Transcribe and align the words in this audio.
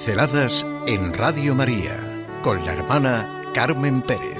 Pinceladas 0.00 0.66
en 0.86 1.12
Radio 1.12 1.54
María 1.54 2.00
con 2.42 2.64
la 2.64 2.72
hermana 2.72 3.44
Carmen 3.52 4.00
Pérez. 4.00 4.38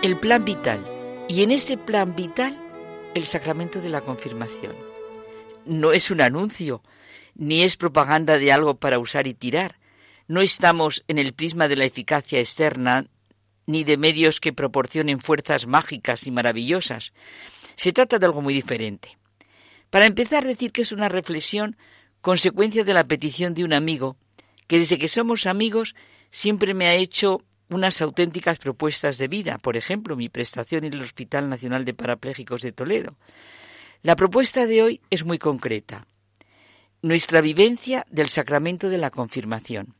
El 0.00 0.16
plan 0.20 0.44
vital. 0.44 0.86
Y 1.28 1.42
en 1.42 1.50
este 1.50 1.76
plan 1.76 2.14
vital, 2.14 2.56
el 3.16 3.26
sacramento 3.26 3.80
de 3.80 3.88
la 3.88 4.00
confirmación. 4.00 4.76
No 5.66 5.90
es 5.90 6.12
un 6.12 6.20
anuncio, 6.20 6.84
ni 7.34 7.64
es 7.64 7.76
propaganda 7.76 8.38
de 8.38 8.52
algo 8.52 8.76
para 8.76 9.00
usar 9.00 9.26
y 9.26 9.34
tirar. 9.34 9.80
No 10.28 10.40
estamos 10.40 11.02
en 11.08 11.18
el 11.18 11.32
prisma 11.32 11.66
de 11.66 11.74
la 11.74 11.84
eficacia 11.84 12.38
externa 12.38 13.06
ni 13.68 13.84
de 13.84 13.98
medios 13.98 14.40
que 14.40 14.54
proporcionen 14.54 15.20
fuerzas 15.20 15.66
mágicas 15.66 16.26
y 16.26 16.30
maravillosas. 16.30 17.12
Se 17.76 17.92
trata 17.92 18.18
de 18.18 18.24
algo 18.24 18.40
muy 18.40 18.54
diferente. 18.54 19.18
Para 19.90 20.06
empezar, 20.06 20.46
decir 20.46 20.72
que 20.72 20.80
es 20.80 20.90
una 20.90 21.10
reflexión 21.10 21.76
consecuencia 22.22 22.82
de 22.82 22.94
la 22.94 23.04
petición 23.04 23.52
de 23.52 23.64
un 23.64 23.74
amigo, 23.74 24.16
que 24.68 24.78
desde 24.78 24.96
que 24.96 25.06
somos 25.06 25.44
amigos 25.44 25.94
siempre 26.30 26.72
me 26.72 26.86
ha 26.86 26.94
hecho 26.94 27.42
unas 27.68 28.00
auténticas 28.00 28.56
propuestas 28.56 29.18
de 29.18 29.28
vida, 29.28 29.58
por 29.58 29.76
ejemplo, 29.76 30.16
mi 30.16 30.30
prestación 30.30 30.84
en 30.84 30.94
el 30.94 31.02
Hospital 31.02 31.50
Nacional 31.50 31.84
de 31.84 31.92
Parapléjicos 31.92 32.62
de 32.62 32.72
Toledo. 32.72 33.18
La 34.00 34.16
propuesta 34.16 34.66
de 34.66 34.82
hoy 34.82 35.00
es 35.10 35.26
muy 35.26 35.38
concreta. 35.38 36.06
Nuestra 37.02 37.42
vivencia 37.42 38.06
del 38.08 38.30
sacramento 38.30 38.88
de 38.88 38.96
la 38.96 39.10
confirmación. 39.10 39.94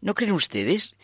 ¿No 0.00 0.14
creen 0.14 0.32
ustedes 0.32 0.96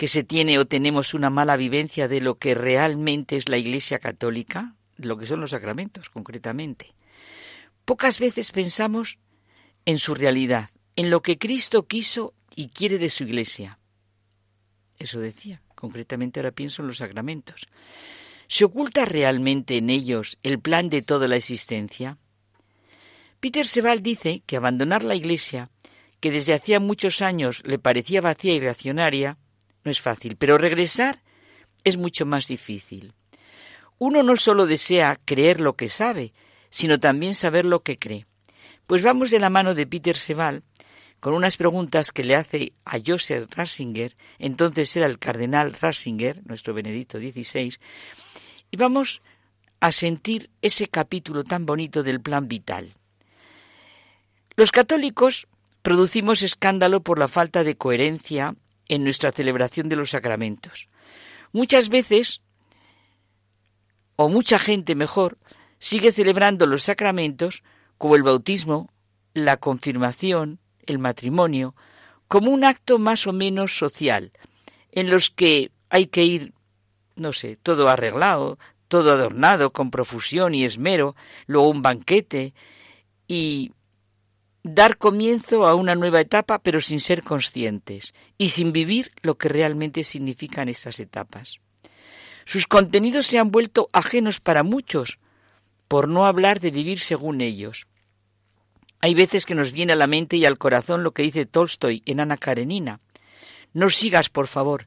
que 0.00 0.08
se 0.08 0.24
tiene 0.24 0.58
o 0.58 0.64
tenemos 0.64 1.12
una 1.12 1.28
mala 1.28 1.58
vivencia 1.58 2.08
de 2.08 2.22
lo 2.22 2.38
que 2.38 2.54
realmente 2.54 3.36
es 3.36 3.50
la 3.50 3.58
Iglesia 3.58 3.98
Católica, 3.98 4.74
lo 4.96 5.18
que 5.18 5.26
son 5.26 5.42
los 5.42 5.50
sacramentos 5.50 6.08
concretamente. 6.08 6.94
Pocas 7.84 8.18
veces 8.18 8.50
pensamos 8.50 9.18
en 9.84 9.98
su 9.98 10.14
realidad, 10.14 10.70
en 10.96 11.10
lo 11.10 11.20
que 11.20 11.36
Cristo 11.36 11.86
quiso 11.86 12.32
y 12.56 12.70
quiere 12.70 12.96
de 12.96 13.10
su 13.10 13.24
Iglesia. 13.24 13.78
Eso 14.98 15.20
decía, 15.20 15.60
concretamente 15.74 16.40
ahora 16.40 16.52
pienso 16.52 16.80
en 16.80 16.88
los 16.88 16.96
sacramentos. 16.96 17.66
¿Se 18.48 18.64
oculta 18.64 19.04
realmente 19.04 19.76
en 19.76 19.90
ellos 19.90 20.38
el 20.42 20.60
plan 20.60 20.88
de 20.88 21.02
toda 21.02 21.28
la 21.28 21.36
existencia? 21.36 22.16
Peter 23.38 23.66
Sebald 23.66 24.02
dice 24.02 24.42
que 24.46 24.56
abandonar 24.56 25.04
la 25.04 25.14
Iglesia, 25.14 25.68
que 26.20 26.30
desde 26.30 26.54
hacía 26.54 26.80
muchos 26.80 27.20
años 27.20 27.62
le 27.66 27.78
parecía 27.78 28.22
vacía 28.22 28.54
y 28.54 28.60
reaccionaria, 28.60 29.36
no 29.84 29.90
es 29.90 30.00
fácil, 30.00 30.36
pero 30.36 30.58
regresar 30.58 31.22
es 31.84 31.96
mucho 31.96 32.26
más 32.26 32.46
difícil. 32.46 33.14
Uno 33.98 34.22
no 34.22 34.36
solo 34.36 34.66
desea 34.66 35.18
creer 35.24 35.60
lo 35.60 35.74
que 35.74 35.88
sabe, 35.88 36.32
sino 36.70 37.00
también 37.00 37.34
saber 37.34 37.64
lo 37.64 37.82
que 37.82 37.98
cree. 37.98 38.26
Pues 38.86 39.02
vamos 39.02 39.30
de 39.30 39.40
la 39.40 39.50
mano 39.50 39.74
de 39.74 39.86
Peter 39.86 40.16
Seval 40.16 40.62
con 41.20 41.34
unas 41.34 41.56
preguntas 41.56 42.12
que 42.12 42.24
le 42.24 42.34
hace 42.34 42.72
a 42.84 42.98
Joseph 43.04 43.50
Ratzinger, 43.54 44.16
entonces 44.38 44.96
era 44.96 45.06
el 45.06 45.18
cardenal 45.18 45.74
Ratzinger, 45.74 46.40
nuestro 46.46 46.72
Benedicto 46.72 47.18
XVI, 47.18 47.76
y 48.70 48.76
vamos 48.76 49.20
a 49.80 49.92
sentir 49.92 50.50
ese 50.62 50.86
capítulo 50.86 51.44
tan 51.44 51.66
bonito 51.66 52.02
del 52.02 52.20
plan 52.20 52.48
vital. 52.48 52.94
Los 54.56 54.72
católicos 54.72 55.46
producimos 55.82 56.42
escándalo 56.42 57.02
por 57.02 57.18
la 57.18 57.28
falta 57.28 57.64
de 57.64 57.76
coherencia 57.76 58.54
en 58.90 59.04
nuestra 59.04 59.30
celebración 59.30 59.88
de 59.88 59.94
los 59.94 60.10
sacramentos. 60.10 60.88
Muchas 61.52 61.88
veces, 61.88 62.42
o 64.16 64.28
mucha 64.28 64.58
gente 64.58 64.96
mejor, 64.96 65.38
sigue 65.78 66.10
celebrando 66.10 66.66
los 66.66 66.82
sacramentos 66.82 67.62
como 67.98 68.16
el 68.16 68.24
bautismo, 68.24 68.90
la 69.32 69.58
confirmación, 69.58 70.58
el 70.86 70.98
matrimonio, 70.98 71.76
como 72.26 72.50
un 72.50 72.64
acto 72.64 72.98
más 72.98 73.28
o 73.28 73.32
menos 73.32 73.78
social, 73.78 74.32
en 74.90 75.08
los 75.08 75.30
que 75.30 75.70
hay 75.88 76.06
que 76.06 76.24
ir, 76.24 76.52
no 77.14 77.32
sé, 77.32 77.56
todo 77.62 77.88
arreglado, 77.88 78.58
todo 78.88 79.12
adornado, 79.12 79.72
con 79.72 79.92
profusión 79.92 80.52
y 80.52 80.64
esmero, 80.64 81.14
luego 81.46 81.68
un 81.68 81.82
banquete, 81.82 82.54
y 83.28 83.70
dar 84.62 84.98
comienzo 84.98 85.66
a 85.66 85.74
una 85.74 85.94
nueva 85.94 86.20
etapa, 86.20 86.58
pero 86.58 86.80
sin 86.80 87.00
ser 87.00 87.22
conscientes 87.22 88.14
y 88.36 88.50
sin 88.50 88.72
vivir 88.72 89.12
lo 89.22 89.38
que 89.38 89.48
realmente 89.48 90.04
significan 90.04 90.68
estas 90.68 91.00
etapas. 91.00 91.58
Sus 92.44 92.66
contenidos 92.66 93.26
se 93.26 93.38
han 93.38 93.50
vuelto 93.50 93.88
ajenos 93.92 94.40
para 94.40 94.62
muchos, 94.62 95.18
por 95.88 96.08
no 96.08 96.26
hablar 96.26 96.60
de 96.60 96.70
vivir 96.70 97.00
según 97.00 97.40
ellos. 97.40 97.86
Hay 99.00 99.14
veces 99.14 99.46
que 99.46 99.54
nos 99.54 99.72
viene 99.72 99.94
a 99.94 99.96
la 99.96 100.06
mente 100.06 100.36
y 100.36 100.44
al 100.44 100.58
corazón 100.58 101.02
lo 101.02 101.12
que 101.12 101.22
dice 101.22 101.46
Tolstoy 101.46 102.02
en 102.06 102.20
Ana 102.20 102.36
Karenina. 102.36 103.00
No 103.72 103.88
sigas, 103.88 104.28
por 104.28 104.46
favor. 104.46 104.86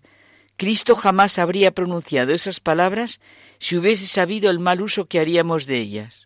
Cristo 0.56 0.95
jamás 0.95 1.39
habría 1.39 1.72
pronunciado 1.72 2.33
esas 2.33 2.59
palabras 2.59 3.19
si 3.59 3.75
hubiese 3.75 4.06
sabido 4.06 4.51
el 4.51 4.59
mal 4.59 4.81
uso 4.81 5.07
que 5.07 5.19
haríamos 5.19 5.66
de 5.66 5.79
ellas. 5.79 6.22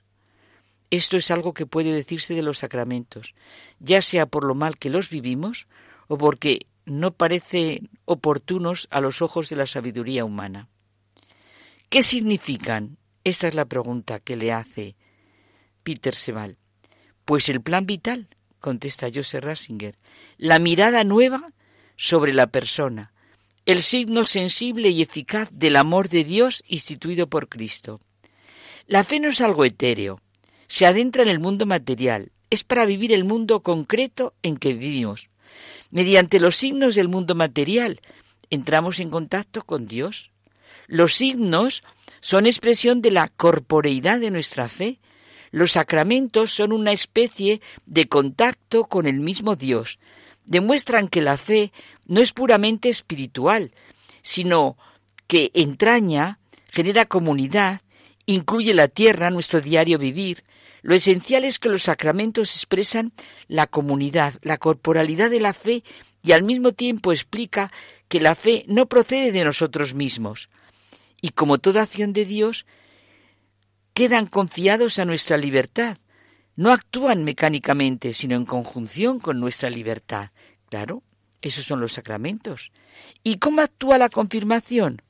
Esto 0.89 1.17
es 1.17 1.31
algo 1.31 1.53
que 1.53 1.65
puede 1.65 1.91
decirse 1.91 2.33
de 2.33 2.41
los 2.41 2.59
sacramentos, 2.59 3.33
ya 3.79 4.01
sea 4.01 4.25
por 4.25 4.45
lo 4.45 4.55
mal 4.55 4.77
que 4.77 4.89
los 4.89 5.09
vivimos 5.09 5.67
o 6.07 6.17
porque 6.17 6.67
no 6.85 7.11
parecen 7.11 7.89
oportunos 8.05 8.87
a 8.91 9.01
los 9.01 9.21
ojos 9.21 9.49
de 9.49 9.57
la 9.57 9.65
sabiduría 9.65 10.23
humana. 10.23 10.69
¿Qué 11.89 12.03
significan? 12.03 12.97
Esta 13.23 13.47
es 13.47 13.55
la 13.55 13.65
pregunta 13.65 14.19
que 14.19 14.37
le 14.37 14.53
hace 14.53 14.95
Peter 15.83 16.15
Seval. 16.15 16.57
Pues 17.25 17.49
el 17.49 17.61
plan 17.61 17.85
vital, 17.85 18.29
contesta 18.59 19.09
Joseph 19.13 19.43
Ratzinger, 19.43 19.97
la 20.37 20.59
mirada 20.59 21.03
nueva 21.03 21.51
sobre 21.97 22.33
la 22.33 22.47
persona, 22.47 23.11
el 23.65 23.83
signo 23.83 24.25
sensible 24.25 24.89
y 24.89 25.01
eficaz 25.01 25.49
del 25.51 25.75
amor 25.75 26.07
de 26.07 26.23
Dios 26.23 26.63
instituido 26.67 27.27
por 27.27 27.49
Cristo. 27.49 27.99
La 28.85 29.03
fe 29.03 29.19
no 29.19 29.27
es 29.27 29.41
algo 29.41 29.65
etéreo, 29.65 30.21
se 30.67 30.85
adentra 30.85 31.23
en 31.23 31.29
el 31.29 31.39
mundo 31.39 31.65
material, 31.65 32.31
es 32.49 32.63
para 32.63 32.85
vivir 32.85 33.13
el 33.13 33.23
mundo 33.23 33.61
concreto 33.61 34.33
en 34.43 34.57
que 34.57 34.73
vivimos. 34.73 35.29
Mediante 35.89 36.39
los 36.39 36.57
signos 36.57 36.95
del 36.95 37.07
mundo 37.07 37.35
material 37.35 38.01
entramos 38.49 38.99
en 38.99 39.09
contacto 39.09 39.63
con 39.63 39.87
Dios. 39.87 40.31
Los 40.87 41.15
signos 41.15 41.83
son 42.21 42.45
expresión 42.45 43.01
de 43.01 43.11
la 43.11 43.29
corporeidad 43.29 44.19
de 44.19 44.31
nuestra 44.31 44.69
fe. 44.69 44.99
Los 45.51 45.73
sacramentos 45.73 46.51
son 46.51 46.71
una 46.71 46.91
especie 46.91 47.61
de 47.85 48.07
contacto 48.07 48.85
con 48.85 49.07
el 49.07 49.19
mismo 49.19 49.55
Dios. 49.55 49.99
Demuestran 50.45 51.07
que 51.07 51.21
la 51.21 51.37
fe 51.37 51.71
no 52.05 52.21
es 52.21 52.31
puramente 52.31 52.89
espiritual, 52.89 53.71
sino 54.21 54.77
que 55.27 55.51
entraña, 55.53 56.39
genera 56.69 57.05
comunidad, 57.05 57.81
incluye 58.25 58.73
la 58.73 58.87
tierra, 58.87 59.29
nuestro 59.29 59.61
diario 59.61 59.97
vivir, 59.97 60.43
lo 60.81 60.95
esencial 60.95 61.43
es 61.43 61.59
que 61.59 61.69
los 61.69 61.83
sacramentos 61.83 62.55
expresan 62.55 63.13
la 63.47 63.67
comunidad, 63.67 64.35
la 64.41 64.57
corporalidad 64.57 65.29
de 65.29 65.39
la 65.39 65.53
fe 65.53 65.83
y 66.23 66.31
al 66.31 66.43
mismo 66.43 66.73
tiempo 66.73 67.11
explica 67.11 67.71
que 68.07 68.19
la 68.19 68.35
fe 68.35 68.65
no 68.67 68.87
procede 68.87 69.31
de 69.31 69.45
nosotros 69.45 69.93
mismos. 69.93 70.49
Y 71.21 71.29
como 71.29 71.57
toda 71.57 71.83
acción 71.83 72.13
de 72.13 72.25
Dios, 72.25 72.65
quedan 73.93 74.27
confiados 74.27 74.99
a 74.99 75.05
nuestra 75.05 75.37
libertad. 75.37 75.97
No 76.55 76.71
actúan 76.71 77.23
mecánicamente, 77.23 78.13
sino 78.13 78.35
en 78.35 78.45
conjunción 78.45 79.19
con 79.19 79.39
nuestra 79.39 79.69
libertad. 79.69 80.31
Claro, 80.69 81.03
esos 81.41 81.65
son 81.65 81.79
los 81.79 81.93
sacramentos. 81.93 82.71
¿Y 83.23 83.37
cómo 83.37 83.61
actúa 83.61 83.97
la 83.97 84.09
confirmación? 84.09 85.01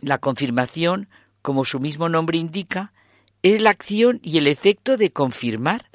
La 0.00 0.18
confirmación, 0.18 1.08
como 1.42 1.64
su 1.64 1.80
mismo 1.80 2.08
nombre 2.08 2.38
indica, 2.38 2.92
es 3.54 3.62
la 3.62 3.70
acción 3.70 4.20
y 4.24 4.38
el 4.38 4.48
efecto 4.48 4.96
de 4.96 5.12
confirmar, 5.12 5.88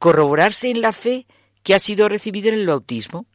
corroborarse 0.00 0.70
en 0.70 0.80
la 0.80 0.92
fe 0.92 1.26
que 1.62 1.74
ha 1.74 1.78
sido 1.78 2.08
recibida 2.08 2.48
en 2.48 2.54
el 2.54 2.66
bautismo. 2.66 3.26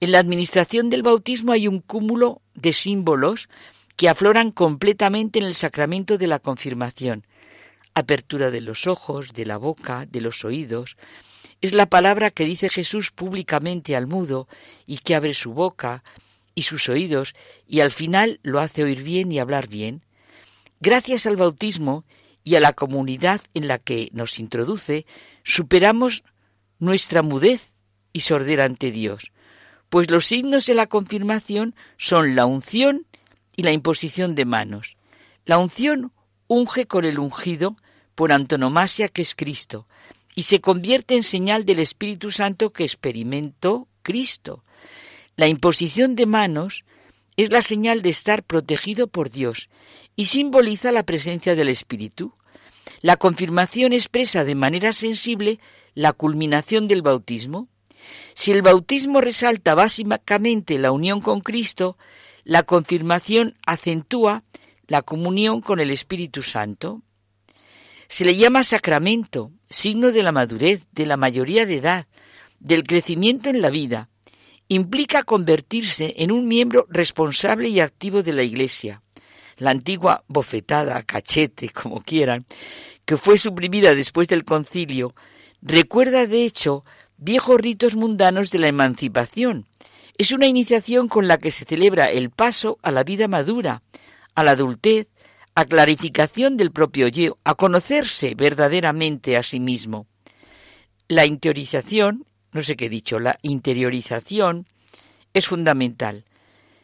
En 0.00 0.12
la 0.12 0.20
administración 0.20 0.88
del 0.88 1.02
bautismo 1.02 1.52
hay 1.52 1.66
un 1.66 1.80
cúmulo 1.80 2.42
de 2.54 2.72
símbolos 2.72 3.48
que 3.96 4.08
afloran 4.08 4.52
completamente 4.52 5.40
en 5.40 5.46
el 5.46 5.54
sacramento 5.54 6.16
de 6.16 6.26
la 6.28 6.38
confirmación. 6.38 7.26
Apertura 7.94 8.50
de 8.50 8.60
los 8.60 8.86
ojos, 8.86 9.32
de 9.32 9.46
la 9.46 9.56
boca, 9.56 10.06
de 10.06 10.20
los 10.20 10.44
oídos. 10.44 10.96
Es 11.60 11.74
la 11.74 11.86
palabra 11.86 12.30
que 12.30 12.44
dice 12.44 12.68
Jesús 12.68 13.10
públicamente 13.10 13.96
al 13.96 14.06
mudo 14.06 14.48
y 14.86 14.98
que 14.98 15.14
abre 15.14 15.34
su 15.34 15.52
boca 15.54 16.04
y 16.54 16.62
sus 16.62 16.88
oídos 16.88 17.34
y 17.66 17.80
al 17.80 17.90
final 17.90 18.38
lo 18.42 18.60
hace 18.60 18.84
oír 18.84 19.02
bien 19.02 19.32
y 19.32 19.40
hablar 19.40 19.68
bien. 19.68 20.02
Gracias 20.80 21.26
al 21.26 21.36
bautismo 21.36 22.04
y 22.44 22.56
a 22.56 22.60
la 22.60 22.72
comunidad 22.72 23.40
en 23.54 23.68
la 23.68 23.78
que 23.78 24.08
nos 24.12 24.38
introduce, 24.38 25.06
superamos 25.44 26.24
nuestra 26.78 27.22
mudez 27.22 27.74
y 28.12 28.20
sordera 28.20 28.64
ante 28.64 28.90
Dios, 28.90 29.32
pues 29.88 30.10
los 30.10 30.26
signos 30.26 30.66
de 30.66 30.74
la 30.74 30.86
confirmación 30.86 31.74
son 31.96 32.34
la 32.34 32.46
unción 32.46 33.06
y 33.56 33.62
la 33.62 33.72
imposición 33.72 34.34
de 34.34 34.44
manos. 34.44 34.96
La 35.44 35.58
unción 35.58 36.12
unge 36.46 36.86
con 36.86 37.04
el 37.04 37.18
ungido 37.18 37.76
por 38.14 38.32
antonomasia 38.32 39.08
que 39.08 39.22
es 39.22 39.34
Cristo 39.34 39.86
y 40.34 40.44
se 40.44 40.60
convierte 40.60 41.14
en 41.14 41.22
señal 41.22 41.64
del 41.64 41.78
Espíritu 41.78 42.30
Santo 42.30 42.72
que 42.72 42.84
experimentó 42.84 43.88
Cristo. 44.02 44.64
La 45.36 45.48
imposición 45.48 46.16
de 46.16 46.26
manos 46.26 46.84
es 47.36 47.50
la 47.50 47.62
señal 47.62 48.02
de 48.02 48.10
estar 48.10 48.42
protegido 48.42 49.06
por 49.06 49.30
Dios 49.30 49.68
y 50.16 50.26
simboliza 50.26 50.92
la 50.92 51.02
presencia 51.04 51.54
del 51.54 51.68
Espíritu. 51.68 52.34
La 53.00 53.16
confirmación 53.16 53.92
expresa 53.92 54.44
de 54.44 54.54
manera 54.54 54.92
sensible 54.92 55.58
la 55.94 56.12
culminación 56.12 56.88
del 56.88 57.02
bautismo. 57.02 57.68
Si 58.34 58.50
el 58.50 58.62
bautismo 58.62 59.20
resalta 59.20 59.74
básicamente 59.74 60.78
la 60.78 60.92
unión 60.92 61.20
con 61.20 61.40
Cristo, 61.40 61.96
la 62.44 62.62
confirmación 62.64 63.56
acentúa 63.66 64.42
la 64.86 65.02
comunión 65.02 65.60
con 65.60 65.80
el 65.80 65.90
Espíritu 65.90 66.42
Santo. 66.42 67.02
Se 68.08 68.24
le 68.24 68.36
llama 68.36 68.64
sacramento, 68.64 69.52
signo 69.68 70.12
de 70.12 70.22
la 70.22 70.32
madurez, 70.32 70.82
de 70.92 71.06
la 71.06 71.16
mayoría 71.16 71.64
de 71.66 71.76
edad, 71.76 72.06
del 72.58 72.84
crecimiento 72.84 73.48
en 73.48 73.62
la 73.62 73.70
vida. 73.70 74.08
Implica 74.68 75.22
convertirse 75.22 76.14
en 76.18 76.30
un 76.30 76.46
miembro 76.46 76.86
responsable 76.90 77.68
y 77.68 77.80
activo 77.80 78.22
de 78.22 78.32
la 78.32 78.42
Iglesia. 78.42 79.02
La 79.56 79.70
antigua 79.70 80.24
bofetada, 80.28 81.02
cachete, 81.02 81.68
como 81.70 82.00
quieran, 82.00 82.46
que 83.04 83.16
fue 83.16 83.38
suprimida 83.38 83.94
después 83.94 84.28
del 84.28 84.44
concilio, 84.44 85.14
recuerda 85.60 86.26
de 86.26 86.44
hecho 86.44 86.84
viejos 87.16 87.60
ritos 87.60 87.94
mundanos 87.94 88.50
de 88.50 88.58
la 88.58 88.68
emancipación. 88.68 89.66
Es 90.18 90.32
una 90.32 90.46
iniciación 90.46 91.08
con 91.08 91.28
la 91.28 91.38
que 91.38 91.50
se 91.50 91.64
celebra 91.64 92.06
el 92.06 92.30
paso 92.30 92.78
a 92.82 92.90
la 92.90 93.04
vida 93.04 93.28
madura, 93.28 93.82
a 94.34 94.44
la 94.44 94.52
adultez, 94.52 95.08
a 95.54 95.64
clarificación 95.64 96.56
del 96.56 96.72
propio 96.72 97.08
yo, 97.08 97.38
a 97.44 97.54
conocerse 97.54 98.34
verdaderamente 98.34 99.36
a 99.36 99.42
sí 99.42 99.60
mismo. 99.60 100.06
La 101.08 101.26
interiorización, 101.26 102.24
no 102.52 102.62
sé 102.62 102.76
qué 102.76 102.86
he 102.86 102.88
dicho, 102.88 103.20
la 103.20 103.38
interiorización 103.42 104.66
es 105.34 105.46
fundamental. 105.46 106.24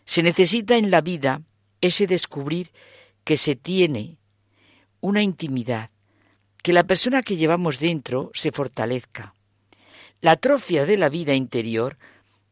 Se 0.04 0.22
necesita 0.22 0.76
en 0.76 0.90
la 0.90 1.00
vida 1.00 1.42
ese 1.80 2.06
descubrir 2.06 2.72
que 3.24 3.36
se 3.36 3.56
tiene 3.56 4.18
una 5.00 5.22
intimidad, 5.22 5.90
que 6.62 6.72
la 6.72 6.84
persona 6.84 7.22
que 7.22 7.36
llevamos 7.36 7.78
dentro 7.78 8.30
se 8.34 8.52
fortalezca. 8.52 9.34
La 10.20 10.32
atrofia 10.32 10.84
de 10.86 10.96
la 10.96 11.08
vida 11.08 11.34
interior 11.34 11.96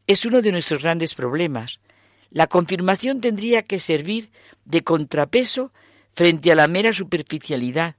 es 0.07 0.25
uno 0.25 0.41
de 0.41 0.51
nuestros 0.51 0.83
grandes 0.83 1.13
problemas. 1.15 1.81
La 2.29 2.47
confirmación 2.47 3.19
tendría 3.19 3.63
que 3.63 3.79
servir 3.79 4.31
de 4.63 4.83
contrapeso 4.83 5.73
frente 6.13 6.51
a 6.51 6.55
la 6.55 6.67
mera 6.67 6.93
superficialidad, 6.93 7.95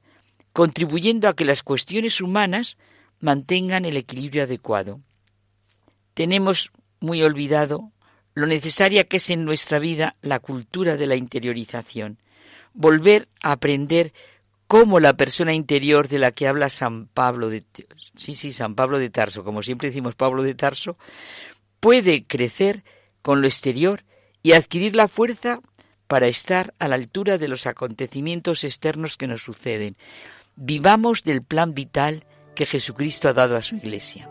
contribuyendo 0.53 1.29
a 1.29 1.37
que 1.37 1.45
las 1.45 1.63
cuestiones 1.63 2.21
humanas 2.21 2.79
mantengan 3.21 3.85
el 3.85 3.97
equilibrio 3.97 4.45
adecuado. 4.45 5.01
Tenemos 6.15 6.73
muy 7.01 7.23
olvidado 7.23 7.93
lo 8.39 8.47
necesaria 8.47 9.05
que 9.05 9.17
es 9.17 9.31
en 9.31 9.45
nuestra 9.45 9.79
vida 9.79 10.17
la 10.23 10.39
cultura 10.39 10.97
de 10.97 11.09
la 11.09 11.17
interiorización, 11.17 12.19
volver 12.73 13.29
a 13.43 13.53
aprender 13.53 14.13
cómo 14.69 15.01
la 15.01 15.17
persona 15.17 15.55
interior 15.55 16.07
de 16.07 16.21
la 16.21 16.31
que 16.31 16.47
habla 16.47 16.69
San 16.69 17.07
Pablo 17.07 17.49
de 17.49 17.65
sí, 18.15 18.35
sí, 18.35 18.53
San 18.53 18.77
Pablo 18.77 18.99
de 18.99 19.11
Tarso, 19.11 19.43
como 19.43 19.63
siempre 19.63 19.89
decimos 19.89 20.15
Pablo 20.15 20.45
de 20.45 20.55
Tarso, 20.55 20.97
puede 21.81 22.25
crecer 22.25 22.85
con 23.23 23.41
lo 23.41 23.49
exterior 23.49 24.05
y 24.43 24.53
adquirir 24.53 24.95
la 24.95 25.09
fuerza 25.09 25.61
para 26.07 26.29
estar 26.29 26.75
a 26.79 26.87
la 26.87 26.95
altura 26.95 27.39
de 27.39 27.49
los 27.49 27.67
acontecimientos 27.67 28.63
externos 28.63 29.17
que 29.17 29.27
nos 29.27 29.43
suceden. 29.43 29.97
Vivamos 30.55 31.25
del 31.25 31.43
plan 31.43 31.75
vital 31.75 32.25
que 32.55 32.67
Jesucristo 32.67 33.29
ha 33.29 33.33
dado 33.33 33.57
a 33.57 33.63
su 33.63 33.75
Iglesia. 33.75 34.31